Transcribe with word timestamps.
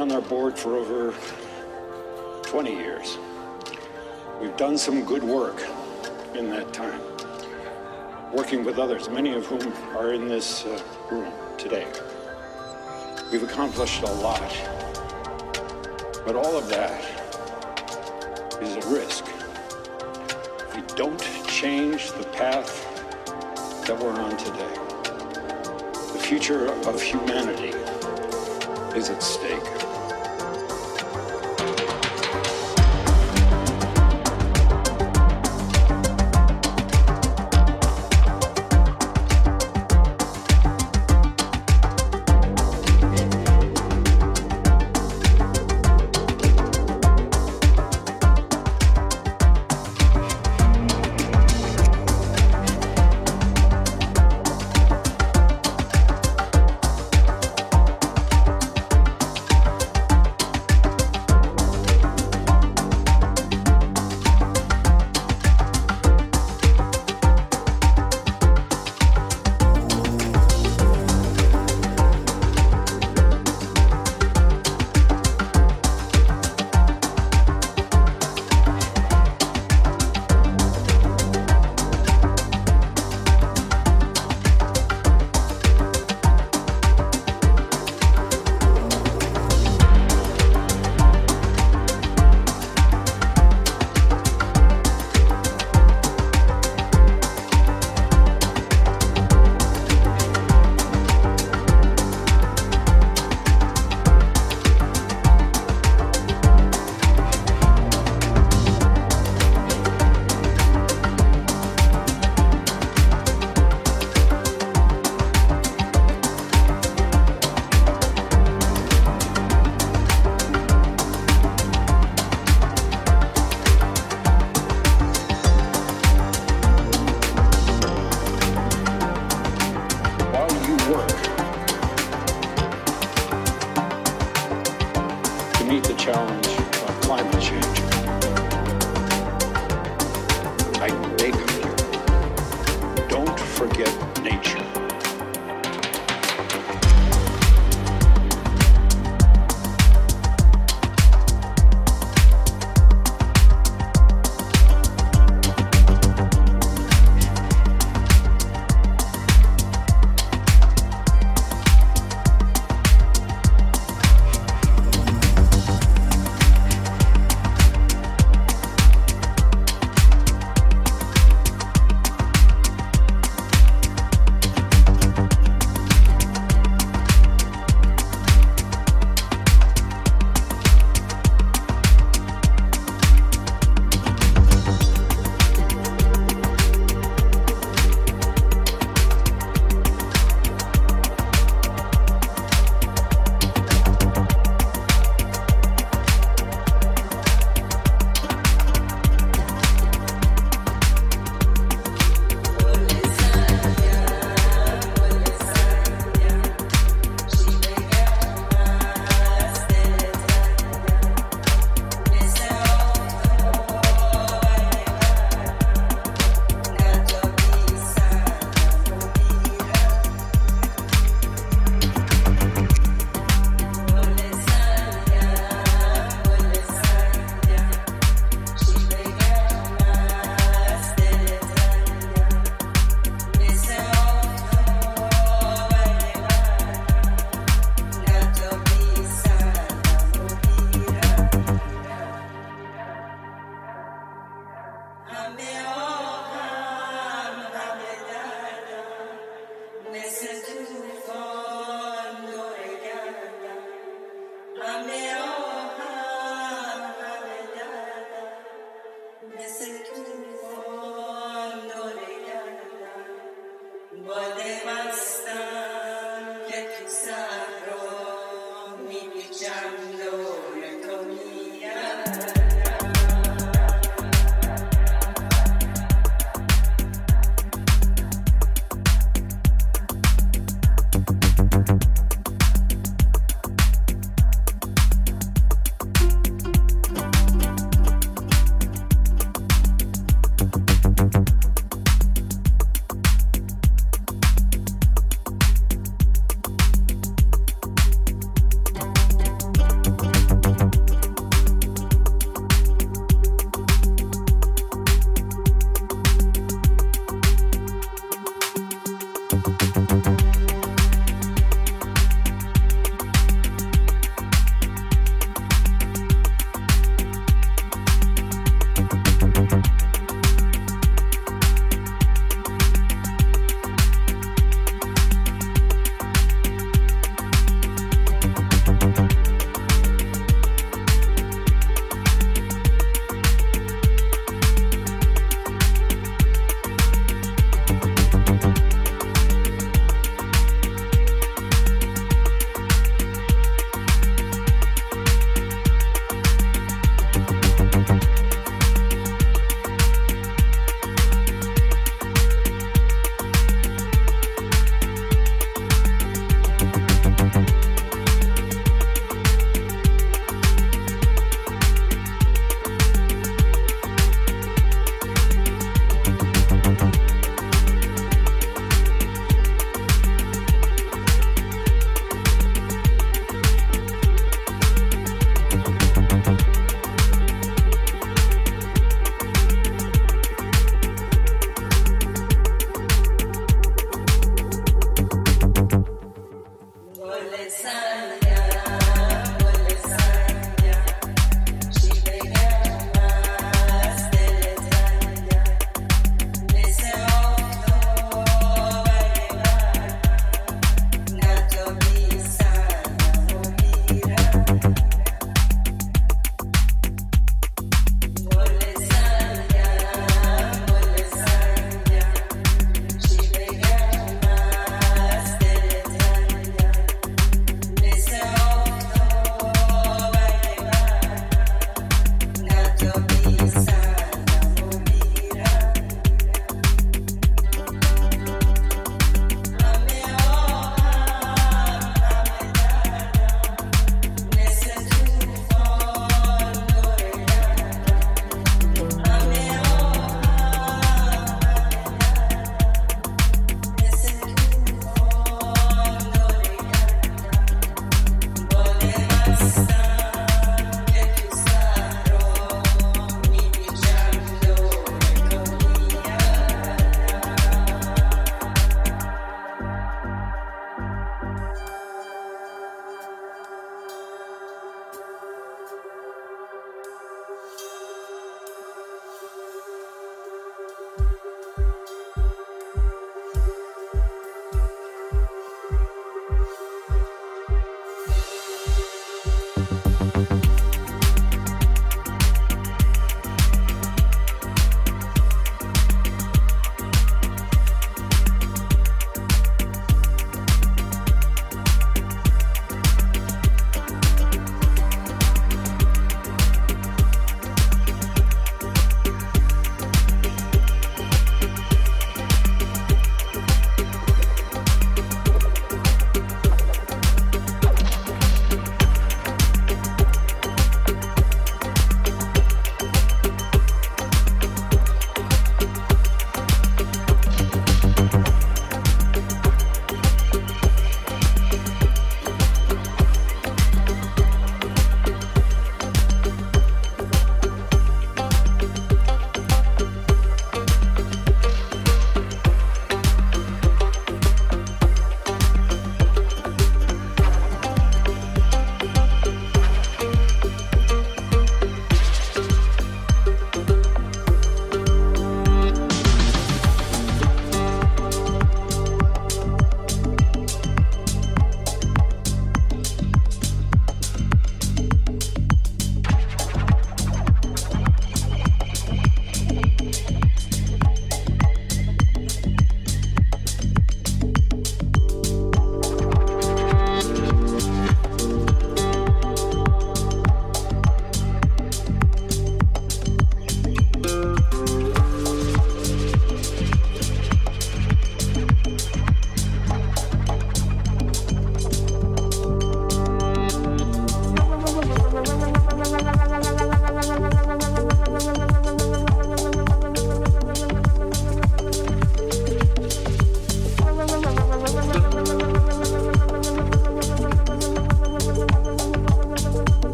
on 0.00 0.10
our 0.12 0.22
board 0.22 0.58
for 0.58 0.76
over 0.76 1.14
20 2.42 2.74
years. 2.74 3.18
We've 4.40 4.56
done 4.56 4.78
some 4.78 5.04
good 5.04 5.22
work 5.22 5.62
in 6.34 6.48
that 6.50 6.72
time 6.72 7.02
working 8.32 8.64
with 8.64 8.78
others, 8.78 9.10
many 9.10 9.34
of 9.34 9.44
whom 9.44 9.72
are 9.94 10.14
in 10.14 10.26
this 10.26 10.64
uh, 10.64 10.80
room 11.10 11.30
today. 11.58 11.86
We've 13.30 13.42
accomplished 13.42 14.02
a 14.02 14.12
lot, 14.12 14.50
but 16.24 16.34
all 16.34 16.56
of 16.56 16.66
that 16.70 17.04
is 18.62 18.82
a 18.82 18.88
risk. 18.88 19.26
If 20.60 20.76
we 20.76 20.82
don't 20.96 21.20
change 21.46 22.12
the 22.12 22.24
path 22.32 22.86
that 23.86 23.98
we're 23.98 24.18
on 24.18 24.34
today, 24.38 24.74
the 26.14 26.20
future 26.22 26.68
of 26.88 27.02
humanity 27.02 27.76
is 28.96 29.10
at 29.10 29.22
stake. 29.22 29.89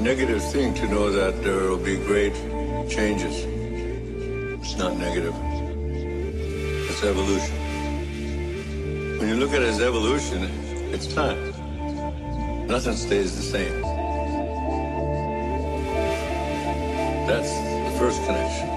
Negative 0.00 0.42
thing 0.42 0.72
to 0.72 0.88
know 0.88 1.12
that 1.12 1.42
there 1.44 1.68
will 1.68 1.76
be 1.76 1.96
great 1.96 2.32
changes. 2.88 3.44
It's 4.58 4.76
not 4.76 4.96
negative. 4.96 5.34
It's 6.88 7.04
evolution. 7.04 7.56
When 9.18 9.28
you 9.28 9.36
look 9.36 9.52
at 9.52 9.60
it 9.60 9.68
as 9.68 9.80
evolution, 9.80 10.48
it's 10.94 11.06
time. 11.06 11.52
Nothing 12.66 12.96
stays 12.96 13.36
the 13.36 13.42
same. 13.42 13.82
That's 17.28 17.52
the 17.52 17.94
first 17.98 18.24
connection. 18.24 18.68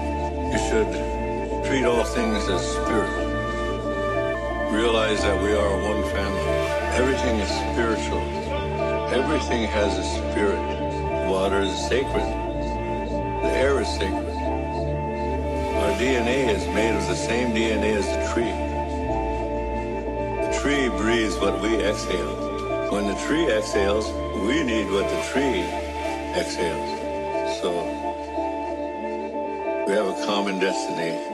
You 0.52 0.58
should 0.68 0.90
treat 1.64 1.86
all 1.86 2.04
things 2.04 2.46
as 2.50 2.62
spiritual. 2.70 3.32
Realize 4.76 5.22
that 5.22 5.42
we 5.42 5.54
are 5.54 5.72
one 5.90 6.02
family. 6.12 6.50
Everything 7.00 7.38
is 7.40 7.48
spiritual. 7.48 8.20
Everything 9.10 9.64
has 9.68 9.98
a. 9.98 10.03
Water 11.44 11.60
is 11.60 11.78
sacred. 11.88 12.24
The 13.42 13.50
air 13.52 13.78
is 13.78 13.88
sacred. 13.88 14.34
Our 15.76 15.92
DNA 16.00 16.48
is 16.48 16.66
made 16.68 16.96
of 16.96 17.06
the 17.06 17.14
same 17.14 17.48
DNA 17.54 17.96
as 17.96 18.06
the 18.06 18.32
tree. 18.32 18.54
The 20.40 20.58
tree 20.58 20.88
breathes 20.88 21.36
what 21.36 21.60
we 21.60 21.84
exhale. 21.84 22.90
When 22.90 23.08
the 23.08 23.14
tree 23.26 23.44
exhales, 23.52 24.10
we 24.48 24.62
need 24.62 24.90
what 24.90 25.06
the 25.06 25.22
tree 25.34 25.60
exhales. 26.34 27.60
So 27.60 27.70
we 29.86 29.92
have 29.92 30.18
a 30.18 30.24
common 30.24 30.58
destiny 30.58 31.33